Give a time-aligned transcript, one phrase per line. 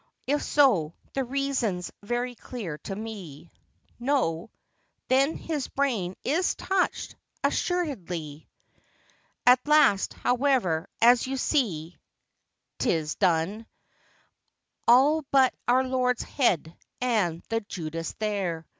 [0.25, 3.51] If so, the reason 's very clear to see.
[3.99, 4.49] No?
[5.09, 8.49] Then his brain is touched, assuredly.
[9.45, 11.99] At last, however, as you see,
[12.79, 13.67] 't is done,—
[14.87, 18.65] All but our Lord's head, and the Judas there.